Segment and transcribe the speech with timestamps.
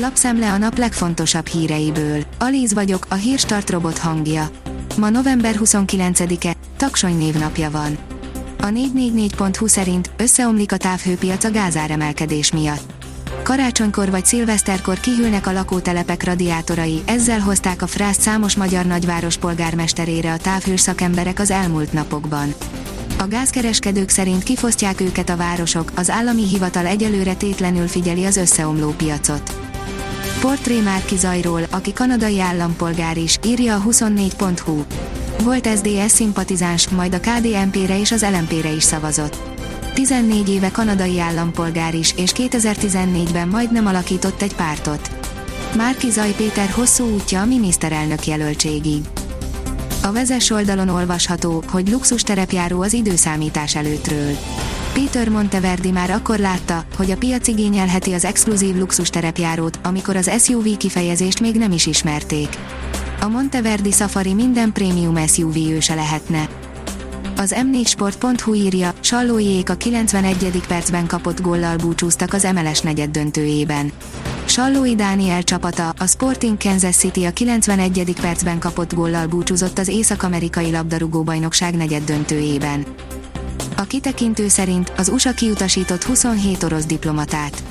[0.00, 2.22] Lapszemle a nap legfontosabb híreiből.
[2.38, 4.50] Alíz vagyok, a hírstart robot hangja.
[4.96, 7.98] Ma november 29-e, taksony névnapja van.
[8.60, 12.92] A 444.hu szerint összeomlik a távhőpiac a gázáremelkedés miatt.
[13.42, 20.32] Karácsonykor vagy szilveszterkor kihűlnek a lakótelepek radiátorai, ezzel hozták a frászt számos magyar nagyváros polgármesterére
[20.32, 22.54] a távhős szakemberek az elmúlt napokban.
[23.18, 28.90] A gázkereskedők szerint kifosztják őket a városok, az állami hivatal egyelőre tétlenül figyeli az összeomló
[28.90, 29.67] piacot.
[30.40, 34.82] Portré Márki Zajról, aki kanadai állampolgár is, írja a 24.hu.
[35.42, 39.36] Volt SDS szimpatizáns, majd a KDNP-re és az LMP-re is szavazott.
[39.94, 45.10] 14 éve kanadai állampolgár is, és 2014-ben majdnem alakított egy pártot.
[45.76, 49.02] Márki Zaj Péter hosszú útja a miniszterelnök jelöltségig.
[50.02, 54.36] A vezes oldalon olvasható, hogy luxus terepjáró az időszámítás előttről.
[54.98, 60.30] Peter Monteverdi már akkor látta, hogy a piac igényelheti az exkluzív luxus terepjárót, amikor az
[60.38, 62.48] SUV kifejezést még nem is ismerték.
[63.20, 66.48] A Monteverdi Safari minden prémium SUV őse lehetne.
[67.36, 70.62] Az m4sport.hu írja, Sallóiék a 91.
[70.68, 73.92] percben kapott góllal búcsúztak az MLS negyed döntőjében.
[74.44, 78.14] Sallói Dániel csapata, a Sporting Kansas City a 91.
[78.20, 82.86] percben kapott góllal búcsúzott az Észak-Amerikai labdarúgó bajnokság negyed döntőjében.
[83.80, 87.62] A kitekintő szerint az USA kiutasított 27 orosz diplomatát.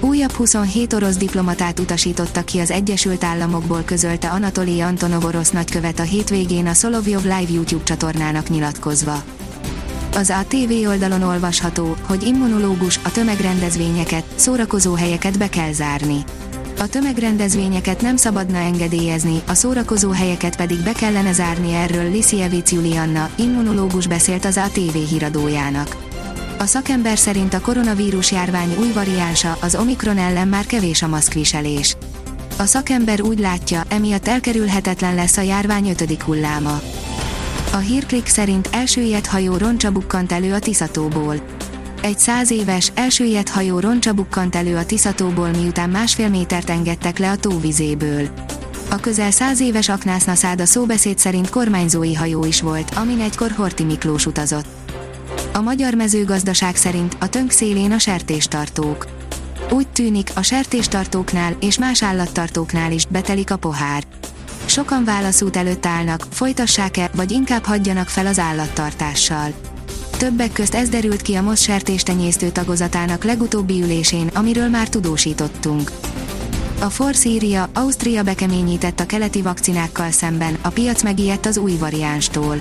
[0.00, 6.02] Újabb 27 orosz diplomatát utasítottak ki az Egyesült Államokból közölte Anatoli Antonov orosz nagykövet a
[6.02, 9.22] hétvégén a Solovjov Live YouTube csatornának nyilatkozva.
[10.14, 16.24] Az ATV oldalon olvasható, hogy immunológus a tömegrendezvényeket, szórakozó helyeket be kell zárni.
[16.78, 23.30] A tömegrendezvényeket nem szabadna engedélyezni, a szórakozó helyeket pedig be kellene zárni erről Lisievic Julianna,
[23.36, 25.96] immunológus beszélt az ATV híradójának.
[26.58, 31.96] A szakember szerint a koronavírus járvány új variánsa, az Omikron ellen már kevés a maszkviselés.
[32.58, 36.80] A szakember úgy látja, emiatt elkerülhetetlen lesz a járvány ötödik hulláma.
[37.72, 41.40] A hírklik szerint elsőjett hajó roncsa bukkant elő a Tiszatóból.
[42.06, 47.30] Egy száz éves, elsőjett hajó roncsa bukkant elő a Tiszatóból miután másfél métert engedtek le
[47.30, 48.28] a tóvizéből.
[48.90, 54.26] A közel száz éves aknásznaszád szóbeszéd szerint kormányzói hajó is volt, amin egykor Horti Miklós
[54.26, 54.66] utazott.
[55.52, 59.06] A magyar mezőgazdaság szerint a tönk szélén a sertéstartók.
[59.70, 64.04] Úgy tűnik, a sertéstartóknál és más állattartóknál is betelik a pohár.
[64.64, 69.75] Sokan válaszút előtt állnak, folytassák-e, vagy inkább hagyjanak fel az állattartással.
[70.18, 75.90] Többek közt ez derült ki a MOSZ sertéstenyésztő tagozatának legutóbbi ülésén, amiről már tudósítottunk.
[76.80, 82.60] A Force írja, Ausztria bekeményített a keleti vakcinákkal szemben, a piac megijedt az új variánstól.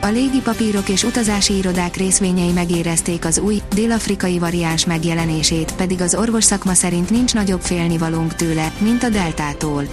[0.00, 6.74] A légipapírok és utazási irodák részvényei megérezték az új, dél-afrikai variáns megjelenését, pedig az orvosszakma
[6.74, 9.84] szerint nincs nagyobb félnivalónk tőle, mint a deltától.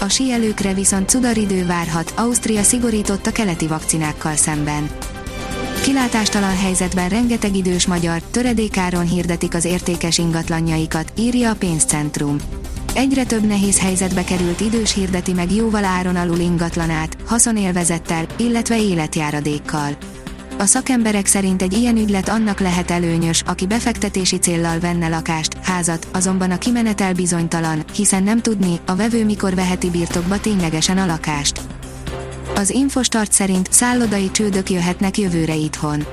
[0.00, 4.90] A síelőkre viszont cudaridő várhat, Ausztria szigorított a keleti vakcinákkal szemben.
[5.82, 12.36] Kilátástalan helyzetben rengeteg idős magyar, töredékáron hirdetik az értékes ingatlanjaikat, írja a pénzcentrum.
[12.94, 19.96] Egyre több nehéz helyzetbe került idős hirdeti meg jóval áron alul ingatlanát, haszonélvezettel, illetve életjáradékkal.
[20.58, 26.06] A szakemberek szerint egy ilyen ügylet annak lehet előnyös, aki befektetési céllal venne lakást, házat,
[26.12, 31.71] azonban a kimenetel bizonytalan, hiszen nem tudni, a vevő mikor veheti birtokba ténylegesen a lakást.
[32.62, 36.04] Az Infostart szerint szállodai csődök jöhetnek jövőre itthon.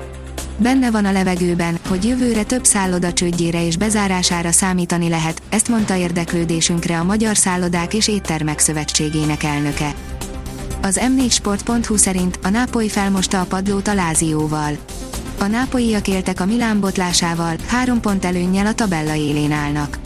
[0.56, 5.96] Benne van a levegőben, hogy jövőre több szálloda csődjére és bezárására számítani lehet, ezt mondta
[5.96, 9.94] érdeklődésünkre a Magyar Szállodák és Éttermek Szövetségének elnöke.
[10.82, 14.76] Az m4sport.hu szerint a Nápoly felmosta a padlót a Lázióval.
[15.38, 19.98] A nápolyiak éltek a Milán botlásával, három pont előnnyel a tabella élén állnak.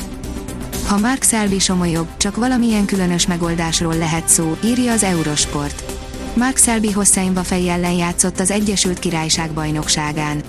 [0.86, 5.93] Ha Mark Selby somolyog, csak valamilyen különös megoldásról lehet szó, írja az Eurosport.
[6.36, 10.42] Mark Selby Hosseinba fej ellen játszott az Egyesült Királyság bajnokságán.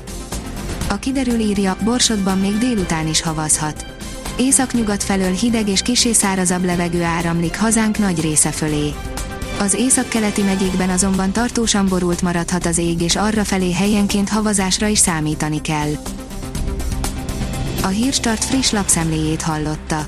[0.90, 3.85] A kiderül írja, Borsodban még délután is havazhat.
[4.38, 8.94] Északnyugat felől hideg és kisé szárazabb levegő áramlik hazánk nagy része fölé.
[9.60, 15.00] Az északkeleti megyékben azonban tartósan borult maradhat az ég és arra felé helyenként havazásra is
[15.00, 15.92] számítani kell.
[17.81, 20.07] A Hírstart friss lapszemléjét hallotta.